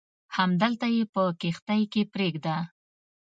[0.35, 2.57] همدلته یې په کښتۍ کې پرېږده.